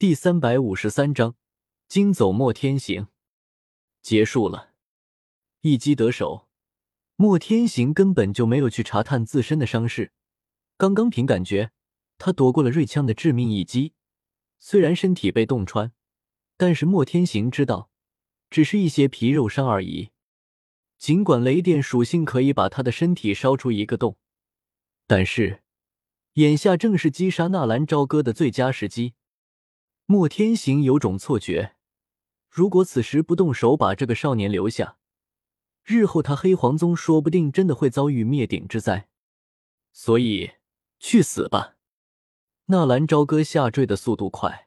[0.00, 1.36] 第三百五十三章，
[1.86, 3.08] 惊走莫天行，
[4.00, 4.70] 结束了，
[5.60, 6.48] 一击得手。
[7.16, 10.12] 莫天行根本就没有去查探自身的伤势，
[10.78, 11.72] 刚刚凭感觉，
[12.16, 13.92] 他躲过了瑞枪的致命一击。
[14.58, 15.92] 虽然身体被洞穿，
[16.56, 17.90] 但是莫天行知道，
[18.48, 20.12] 只是一些皮肉伤而已。
[20.96, 24.16] 尽管雷电属性可以把他的身体烧出一个洞，
[25.06, 25.62] 但是
[26.36, 29.12] 眼下正是击杀纳兰朝歌的最佳时机。
[30.10, 31.76] 莫天行有种错觉，
[32.50, 34.96] 如果此时不动手把这个少年留下，
[35.84, 39.08] 日后他黑皇宗说不定真的会遭遇灭顶之灾。
[39.92, 40.54] 所以，
[40.98, 41.76] 去死吧！
[42.66, 44.66] 纳兰朝歌下坠的速度快，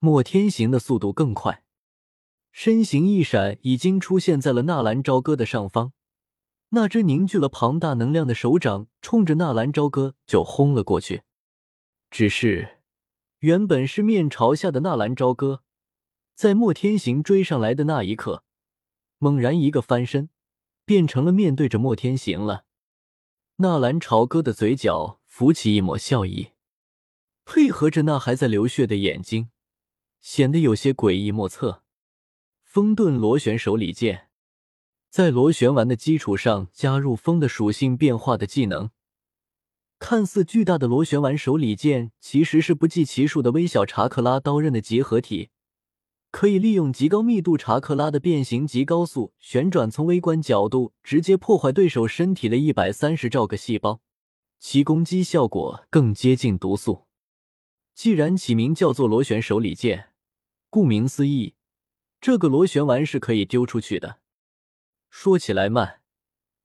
[0.00, 1.62] 莫天行的速度更快，
[2.50, 5.92] 身形一闪，已经出现在了纳兰朝歌的上方。
[6.70, 11.22] 那只凝聚了庞大能量的手掌冲着纳兰朝歌就轰了过去，
[12.10, 12.79] 只是。
[13.40, 15.62] 原本是面朝下的纳兰朝歌，
[16.34, 18.44] 在莫天行追上来的那一刻，
[19.16, 20.28] 猛然一个翻身，
[20.84, 22.66] 变成了面对着莫天行了。
[23.56, 26.50] 纳兰朝歌的嘴角浮起一抹笑意，
[27.46, 29.48] 配合着那还在流血的眼睛，
[30.20, 31.82] 显得有些诡异莫测。
[32.62, 34.28] 风遁螺旋手里剑，
[35.08, 38.90] 在螺旋丸的基础上加入风的属性变化的技能。
[40.00, 45.50] 看似巨大的螺旋丸手里剑，其实是不计其数的微小查克拉刀刃的结合体，
[46.32, 54.00] 可以利用极高密度查克拉的变形及高速旋转，从微观角度直接破坏对手身体的一百三十兆个细胞，
[54.58, 57.06] 其攻击效果更接近毒素。
[57.94, 60.08] 既然起名叫做螺旋手里剑，
[60.70, 61.54] 顾名思义，
[62.22, 64.20] 这个螺旋丸是可以丢出去的。
[65.10, 66.00] 说起来慢，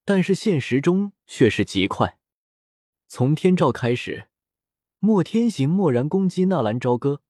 [0.05, 2.17] 但是现实中却是极快。
[3.07, 4.27] 从天照开始，
[4.99, 7.21] 莫天行蓦然攻击纳兰朝歌，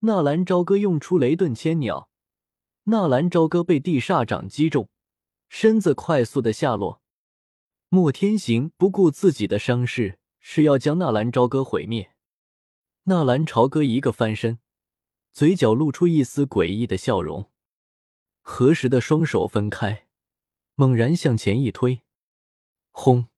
[0.00, 2.10] 纳兰朝歌用出雷遁千鸟，
[2.84, 4.88] 纳兰朝歌被地煞掌击中，
[5.48, 7.02] 身子快速的下落。
[7.88, 12.14] 莫天行不顾自己的伤势，是要将纳兰朝歌毁灭。
[13.04, 14.58] 纳兰朝歌一个翻身，
[15.32, 17.50] 嘴角露出一丝诡异的笑容，
[18.42, 20.06] 合十的双手分开，
[20.74, 22.02] 猛然向前一推，
[22.90, 23.28] 轰！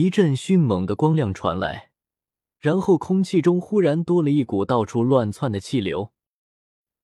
[0.00, 1.92] 一阵迅猛的光亮传来，
[2.58, 6.12] 然后空气中忽然多了一股到处乱窜的气流。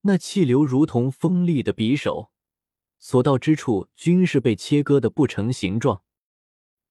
[0.01, 2.33] 那气流如同锋利的匕首，
[2.99, 6.03] 所到之处均是被切割的不成形状。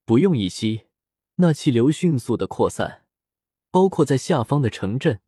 [0.05, 0.85] 不用一息，
[1.35, 3.03] 那气流迅速的扩散，
[3.69, 5.19] 包括在下方的城镇。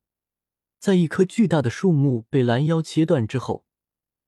[0.79, 3.65] 在一棵巨大的树木被拦腰切断之后，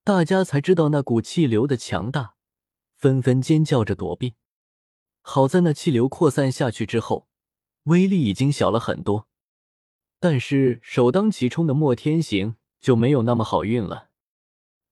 [0.04, 2.36] 大家才知道那股气流的强大，
[2.98, 4.34] 纷纷尖叫着躲避。
[5.26, 7.28] 好在那气流扩散下去之后，
[7.84, 9.28] 威力已经小了很多，
[10.20, 14.10] 但是首当其冲的莫天行就没有那么好运了。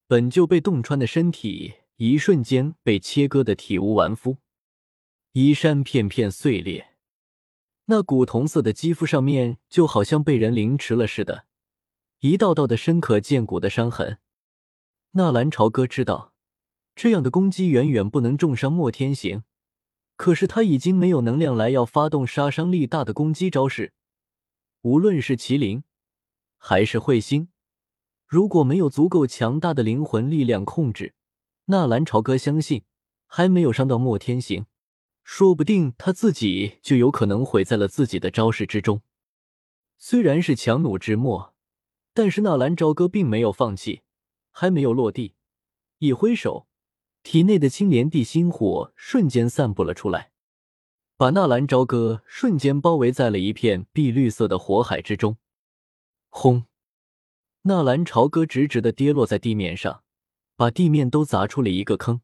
[0.08, 4.38] 本就被洞穿的身体，一瞬间被切割的体无完肤，
[5.34, 6.96] 衣衫片片碎裂，
[7.86, 11.46] 那古铜色的肌肤上面就好像被人凌迟了似的，
[12.22, 14.20] 一道道的深可见骨的伤痕。
[15.12, 16.34] 纳兰朝歌知道，
[16.96, 19.44] 这样的攻击远远不能重伤莫天行。
[20.22, 23.92] 可是他已经没有能量来要发动杀伤力大的攻击招式，
[24.84, 25.84] 无论是麒麟
[26.60, 27.50] 还是彗星，
[28.28, 31.16] 如果没有足够强大的灵魂力量控制，
[31.66, 32.84] 纳兰朝歌相信
[33.26, 34.68] 还没有伤到莫天行，
[35.24, 39.02] 说不定他自己就有可能毁在了自己的招式之中。
[39.98, 41.56] 虽然是强弩之末，
[42.14, 44.04] 但是纳兰朝歌并没有放弃，
[44.52, 45.34] 还没有落地，
[45.98, 46.68] 一挥手。
[47.24, 50.32] 体内的青莲地心火瞬间散布了出来，
[51.18, 55.38] 把纳兰朝歌瞬间包围在了一片碧绿色的火海之中。
[56.30, 56.66] 轰！
[57.64, 60.04] 纳兰朝歌直直的跌落在地面上，
[60.56, 62.22] 把地面都砸出了一个坑。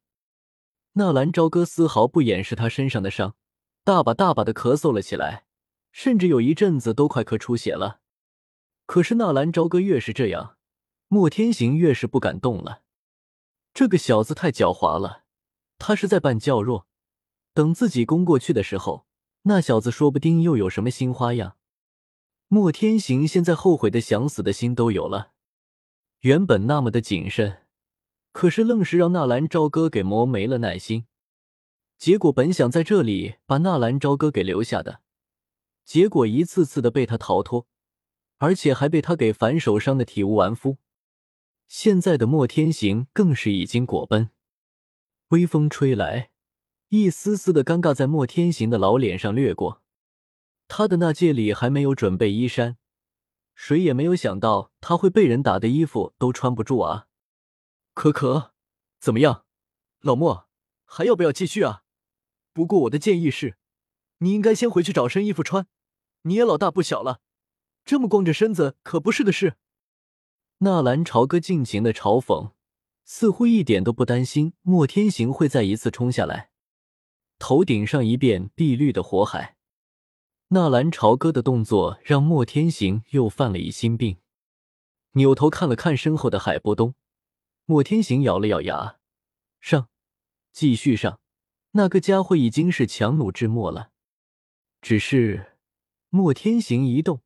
[0.93, 3.35] 纳兰朝歌丝毫不掩饰他身上的伤，
[3.83, 5.45] 大把大把的咳嗽了起来，
[5.91, 7.99] 甚至有一阵子都快咳出血了。
[8.87, 10.57] 可是纳兰朝歌越是这样，
[11.07, 12.81] 莫天行越是不敢动了。
[13.77, 15.21] 这个小子太狡猾了，
[15.77, 16.87] 他是在扮较弱，
[17.53, 19.05] 等自己攻过去的时候，
[19.43, 21.57] 那小子说不定又有什么新花样。
[22.47, 25.33] 莫天行现在后悔的想死的心都有了，
[26.21, 27.67] 原本那么的谨慎，
[28.31, 31.05] 可是愣是让纳兰朝歌给磨没了耐心。
[31.99, 35.01] 结果本想在这里把纳兰朝歌给留下的，
[35.85, 37.67] 结果一次次的被他逃脱，
[38.39, 40.77] 而且还被他给反手伤的体无完肤。
[41.67, 44.29] 现在的莫天行更是已经果奔，
[45.29, 46.31] 微风吹来，
[46.89, 49.83] 一丝丝的尴尬在莫天行的老脸上掠过。
[50.69, 52.77] 他的那戒里还没有准备衣衫，
[53.53, 57.07] 谁也没有想到他会被人打的衣服都穿不住啊！
[57.93, 58.53] 可可，
[58.99, 59.45] 怎么样，
[59.99, 60.47] 老莫，
[60.85, 61.83] 还要不要继续啊？
[62.53, 63.57] 不过我的建议是，
[64.19, 65.67] 你应该先回去找身衣服穿。
[66.23, 67.19] 你也老大不小了，
[67.83, 69.57] 这么光着身子可不是个事。
[70.59, 72.53] 纳兰朝歌尽情的嘲讽，
[73.05, 76.49] 似乎一点都不担心莫天行会再一次冲下来，
[77.37, 79.55] 头顶上一片碧绿的火海。
[80.47, 84.17] 纳兰朝歌的动作让莫天行又犯了疑心病，
[85.11, 86.95] 扭头看了看身后的海波东，
[87.65, 88.97] 莫天行咬了咬牙，
[89.59, 89.89] 上，
[90.51, 91.19] 继续上。
[91.71, 93.91] 那个家伙已经是强弩之末了，
[94.81, 95.57] 只是
[96.09, 97.21] 莫天行一动，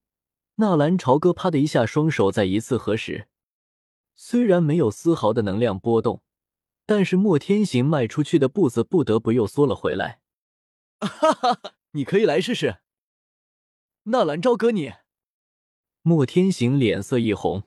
[0.62, 3.28] 纳兰朝歌啪的一下，双手再一次合十。
[4.14, 6.22] 虽然没有丝毫的能量波动，
[6.86, 10.22] 但是莫天行迈出去的步子不得不又缩了回来。
[11.02, 12.78] 哈哈哈，你可以来试试。
[14.04, 14.94] 纳兰朝歌，你！
[16.04, 17.64] 莫天行脸色一红，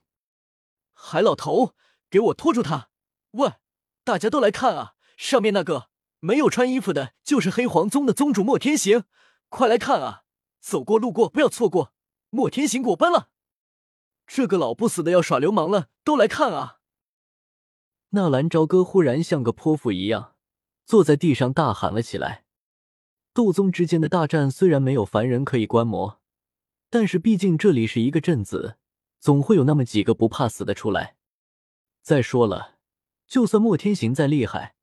[0.92, 1.74] 海老头，
[2.08, 2.90] 给我拖住他！
[3.32, 3.54] 喂，
[4.04, 5.88] 大家都来看啊，上面那个
[6.20, 9.02] 没有穿衣服的，就是黑黄宗的宗主莫天行，
[9.48, 10.22] 快来看啊！
[10.60, 11.92] 走过路过不要错过，
[12.34, 13.28] 莫天行过关了！
[14.26, 16.80] 这个老不死的要耍流氓了，都来看啊！
[18.10, 20.34] 纳兰朝歌忽然像个泼妇一样，
[20.84, 22.44] 坐在地上大喊了起来。
[23.32, 26.20] 斗宗之间的大战虽然没有凡人可以观摩。
[26.90, 28.78] 但是毕竟这里是一个镇子，
[29.20, 31.16] 总会有那么几个不怕死的出来。
[32.02, 32.78] 再说了，
[33.28, 34.74] 就算莫天行再厉害，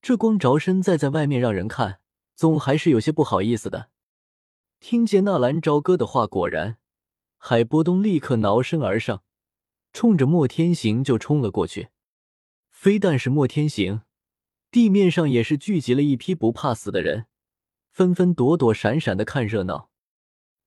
[0.00, 2.00] 这光着身再在外面让人看，
[2.34, 3.90] 总还是有些不好意思的。
[4.80, 6.78] 听见纳兰朝歌的话，果然，
[7.48, 9.22] 海波东立刻挠身而上，
[9.92, 11.90] 冲着莫天行就冲了过去。
[12.72, 14.00] 非但是莫天行，
[14.72, 17.26] 地面上也是聚集了一批不怕死的人，
[17.92, 19.92] 纷纷躲躲闪闪的看热闹。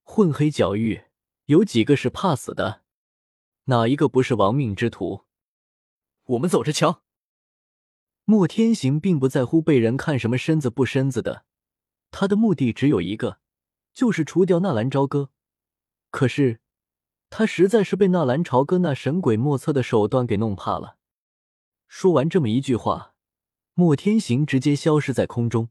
[0.03, 1.01] 混黑角域
[1.47, 2.83] 有几个是怕死的？
[3.65, 5.25] 哪一个不是亡命之徒？
[6.27, 7.03] 我们走着瞧。
[8.23, 11.43] 莫天行并不在乎被人看什么身子不身子的，
[12.09, 13.41] 他的目的只有一个，
[13.91, 15.31] 就是除掉纳兰朝歌。
[16.09, 16.61] 可是
[17.29, 20.97] 他实在是被纳兰朝歌那神鬼莫测的手段给弄怕了。
[21.87, 23.13] 说完这么一句话，
[23.73, 25.69] 莫天行直接消失在空中。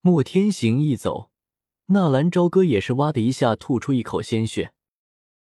[0.00, 1.30] 莫天行一走。
[1.86, 4.72] 纳兰朝歌也是哇的一下吐出一口鲜血，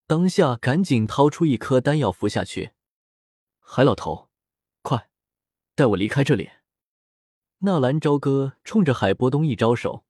[0.08, 2.72] 当下赶紧掏出一颗丹药服下去。
[3.60, 4.30] 海老头，
[4.82, 5.10] 快
[5.76, 6.50] 带我离开这里！
[7.60, 10.06] 纳兰朝歌冲着海波东一招手，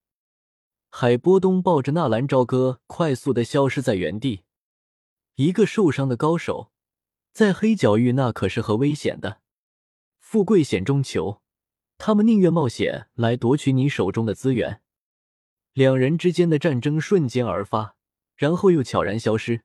[0.92, 4.44] 海波东抱着纳兰朝歌快速的消失在原地。
[5.40, 6.70] 一个受伤的高手，
[7.32, 9.40] 在黑角域那可是很危险的，
[10.20, 11.42] 富贵险中求，
[11.98, 14.82] 他们宁愿冒险来夺取你手中的资源。
[15.72, 17.96] 两人之间的战争瞬间而发，
[18.36, 19.62] 然后又悄然消失。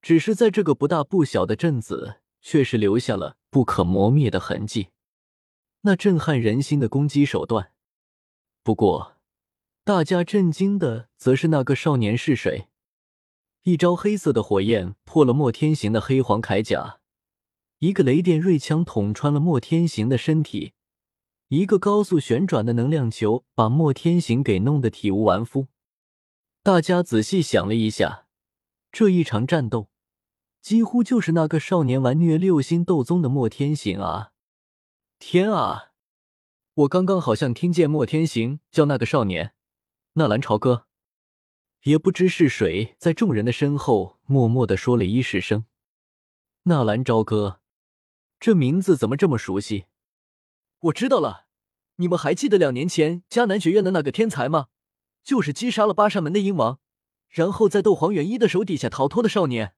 [0.00, 4.88] 只是在这个不大不小的镇子，却是留下了不可磨灭的痕迹。
[5.82, 7.70] 那震撼人心的攻击手段。
[8.64, 9.16] 不过，
[9.84, 12.66] 大家震惊的则是那个少年是谁？
[13.64, 16.98] 一招黑色的火焰破了莫天行的黑黄铠甲，
[17.78, 20.72] 一个雷电锐枪捅穿了莫天行的身体。
[21.46, 25.68] 一个高速旋转的能量球把莫天行给弄得体无完肤。
[26.64, 28.26] 大家仔细想了一下，
[28.90, 29.88] 这一场战斗
[30.60, 34.32] 几乎就是那个少年玩虐六星斗宗的莫天行啊！
[35.20, 35.92] 天啊！
[36.74, 39.54] 我刚刚好像听见莫天行叫那个少年
[40.14, 40.86] 纳兰朝歌，
[41.82, 45.64] 也不知是谁在众人的身后默默的说了一世声。
[46.64, 47.60] 纳兰朝歌，
[48.38, 49.86] 这名字怎么这么熟悉？
[50.78, 51.46] 我知道了，
[51.96, 54.68] 你们还记得两年前迦南学院的那个天才吗？
[55.24, 56.78] 就是击杀了八扇门的鹰王，
[57.28, 59.74] 然后在斗皇元一的手底下逃脱的少年。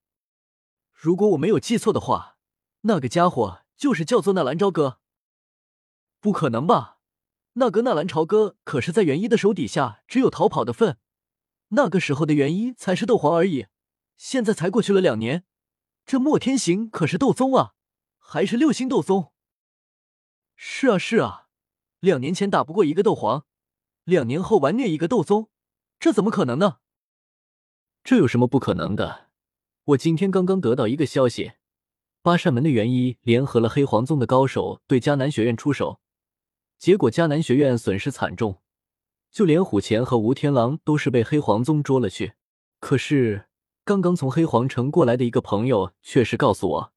[0.93, 2.37] 如果我没有记错的话，
[2.83, 4.99] 那个家伙就是叫做纳兰朝歌。
[6.21, 6.99] 不可能吧？
[7.55, 10.99] 那个纳兰朝歌可是在元一的手底下只有逃跑的份，
[11.69, 13.67] 那个时候的元一才是斗皇而已，
[14.17, 15.45] 现在才过去了两年，
[16.07, 17.75] 这莫天行可是斗宗啊，
[18.19, 19.33] 还是六星斗宗。
[20.55, 21.49] 是啊是啊，
[22.01, 23.45] 两年前打不过一个斗皇，
[24.05, 25.51] 两年后完虐一个斗宗，
[25.99, 26.79] 这怎么可能呢？
[28.05, 29.31] 这有什么不可能的？
[29.87, 31.53] 我今天刚刚得到一个消息，
[32.23, 36.01] 八扇门的元一联合了黑皇宗的高手对迦南学院出手，
[36.79, 38.63] 结果迦南学院损失惨重，
[39.35, 42.35] 就连虎钳和吴天狼都是被黑皇宗捉了去。
[42.79, 43.47] 可是
[43.85, 46.93] 刚刚从黑皇城过来的一个朋友却是告诉我，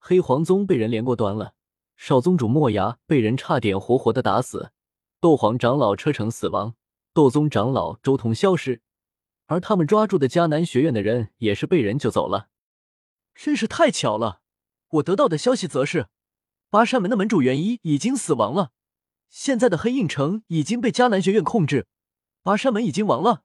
[0.00, 1.54] 黑皇宗被人连过端了。
[1.96, 4.72] 少宗主莫牙被人差点活活的打死，
[5.20, 6.74] 斗皇长老车城死亡，
[7.14, 8.82] 斗宗长老周彤消失，
[9.46, 12.48] 而他们抓住的迦南学院的人也是被人救走了。
[13.32, 14.40] 真是太巧了！
[14.88, 16.08] 我得到的消息则是，
[16.68, 18.72] 八扇门的门主元一已经死亡了，
[19.38, 21.86] 现在的黑印城已经被迦南学院控制，
[22.42, 23.44] 八扇门已经亡了。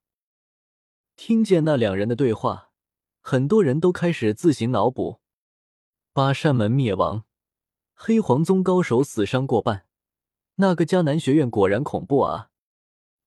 [1.18, 2.72] 听见那两人的对话，
[3.20, 5.20] 很多人都开始自行脑补：
[6.14, 7.26] 八扇门灭亡，
[7.94, 9.86] 黑黄宗高手死伤过半，
[10.56, 12.52] 那个迦南学院果然恐怖啊！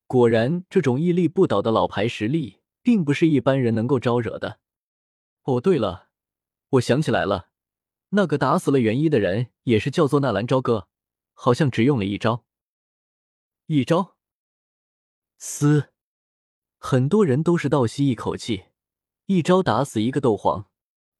[0.06, 4.59] 果然，这种屹立不倒的老牌实力，并不是一般人能够招惹的。
[5.42, 6.09] 哦，对了，
[6.71, 7.50] 我想起来了，
[8.09, 10.88] 那个打死了元一的人也是叫做纳兰朝歌，
[11.35, 12.47] 好像只用了一招。
[13.66, 14.16] 一招？
[15.38, 15.88] 嘶！
[16.76, 18.64] 很多人都是倒吸一口气，
[19.25, 20.66] 一招打死一个斗皇，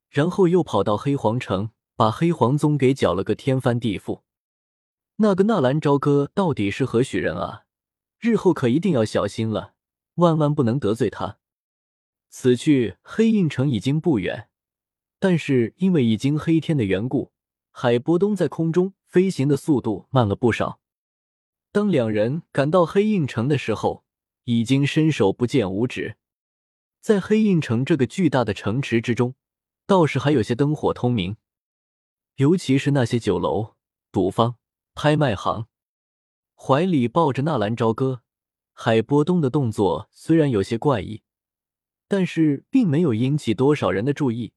[0.09, 4.21] 然后又跑到黑皇城，把黑皇宗给搅了个天翻地覆。
[5.15, 7.63] 那个纳兰朝歌到底是何许人啊？
[8.19, 9.73] 日后可一定要小心了，
[10.15, 11.39] 万万不能得罪他。
[12.29, 14.49] 此去黑印城已经不远，
[15.17, 17.31] 但是因为已经黑天的缘故，
[17.71, 20.79] 海波东在空中飞行的速度慢了不少。
[21.75, 24.05] 当两人赶到黑印城的时候，
[24.45, 26.15] 已经伸手不见五指。
[27.01, 29.35] 在黑印城这个巨大的城池之中，
[29.85, 31.35] 倒是还有些灯火通明，
[32.35, 33.75] 尤其是那些酒楼、
[34.09, 34.55] 赌坊、
[34.93, 35.67] 拍卖行。
[36.55, 38.21] 怀里抱着纳兰朝歌，
[38.71, 41.23] 海波东的动作虽然有些怪异，
[42.07, 44.53] 但是并没有引起多少人的注意。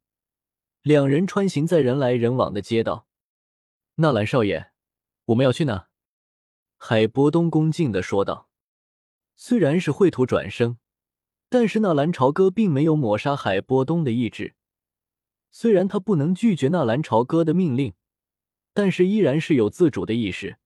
[0.82, 3.08] 两人穿行在人来人往的街道。
[3.96, 4.70] 纳兰少爷，
[5.24, 5.87] 我们要去哪？
[6.80, 8.48] 海波东恭敬的说道。
[9.36, 10.78] 虽然是秽土转生，
[11.48, 14.54] 但是纳兰朝歌并没有抹杀海波东的意志。
[15.50, 17.94] 虽然他不能拒绝纳兰朝歌的命令，
[18.72, 20.58] 但是依然是有自主的意识。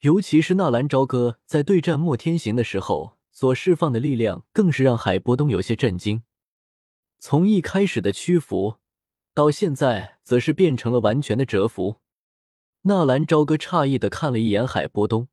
[0.00, 6.22] 尤其是纳兰朝歌在对战莫天行的时候所释放的力量，更是让海波东有些震惊。
[7.18, 8.76] 从一开始的屈服，
[9.34, 12.00] 到现在则是变成了完全的折服。
[12.82, 15.28] 纳兰朝歌诧异的看了一眼海波东，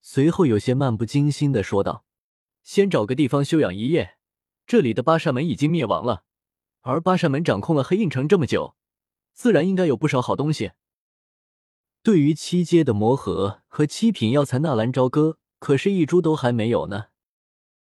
[0.00, 2.04] 随后有些漫不经心的说道
[2.62, 4.18] ：“先找个地方休养一夜。
[4.68, 6.22] 这里的八扇门已经灭亡了，
[6.82, 8.76] 而八扇门掌控了黑印城这么久，
[9.34, 10.72] 自然应该有不少好东西。”
[12.04, 17.06] 对于七阶的魔核和七品药材，纳兰朝歌可是一株都还没有呢。